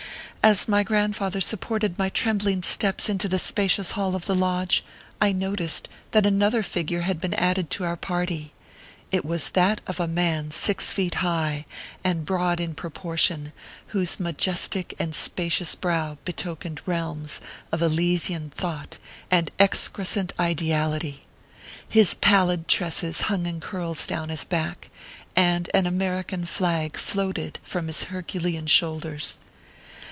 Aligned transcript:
As 0.43 0.67
my 0.67 0.81
grandfather 0.81 1.39
supported 1.39 1.99
my 1.99 2.09
trembling 2.09 2.63
steps 2.63 3.09
into 3.09 3.27
the 3.29 3.37
spacious 3.37 3.91
hall 3.91 4.15
of 4.15 4.25
the 4.25 4.33
lodge, 4.33 4.83
I 5.21 5.31
noticed 5.33 5.87
that 6.13 6.25
another 6.25 6.63
figure 6.63 7.01
had 7.01 7.21
been 7.21 7.35
added 7.35 7.69
to 7.69 7.83
our 7.83 7.95
party. 7.95 8.51
It 9.11 9.23
was 9.23 9.49
that 9.49 9.81
of 9.85 9.99
a 9.99 10.07
man 10.07 10.49
six 10.49 10.91
feet 10.91 11.13
high, 11.21 11.67
and 12.03 12.25
broad 12.25 12.59
in 12.59 12.73
proportion, 12.73 13.53
whose 13.89 14.19
majestic 14.19 14.95
and 14.97 15.13
spacious 15.13 15.75
brow 15.75 16.17
betokened 16.25 16.81
realms 16.87 17.39
of 17.71 17.83
elysian 17.83 18.49
thought 18.49 18.97
and 19.29 19.51
excrescent 19.59 20.33
ideality. 20.39 21.19
His 21.87 22.15
pallid 22.15 22.67
tresses 22.67 23.21
hung 23.29 23.45
in 23.45 23.59
curls 23.59 24.07
down 24.07 24.29
his 24.29 24.43
back, 24.43 24.89
and 25.35 25.69
an 25.75 25.85
American 25.85 26.47
flag 26.47 26.97
floated 26.97 27.59
from 27.61 27.85
his 27.85 28.05
Herculean 28.05 28.65
shoulders. 28.65 29.37